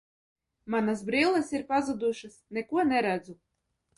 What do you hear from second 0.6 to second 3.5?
Manas brilles ir pazudušas, neko neredzu.